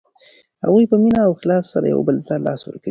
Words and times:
هغوی 0.65 0.85
په 0.91 0.95
مینه 1.01 1.21
او 1.25 1.31
اخلاص 1.35 1.65
سره 1.73 1.85
یو 1.93 2.01
بل 2.07 2.17
ته 2.27 2.33
لاس 2.45 2.61
ورکوي. 2.63 2.79